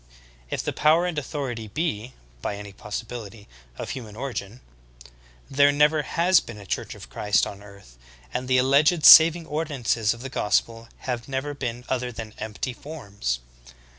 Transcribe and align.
If 0.49 0.63
the 0.63 0.73
power 0.73 1.05
and 1.05 1.15
authority 1.19 1.67
be, 1.67 2.13
by 2.41 2.55
any 2.55 2.73
possibility, 2.73 3.47
of 3.77 3.91
human 3.91 4.15
origin, 4.15 4.59
there 5.47 5.71
never 5.71 6.01
has 6.01 6.39
been 6.39 6.57
a 6.57 6.65
Church 6.65 6.95
of 6.95 7.07
Christ 7.07 7.45
on 7.45 7.61
earth, 7.61 7.99
and 8.33 8.47
the 8.47 8.57
alleged 8.57 9.05
saving 9.05 9.45
ordinances 9.45 10.11
of 10.15 10.21
the 10.21 10.27
gospel 10.29 10.87
have 11.05 11.27
never 11.27 11.53
been 11.53 11.85
other 11.87 12.11
than 12.11 12.33
empty 12.39 12.73
forms. 12.73 13.41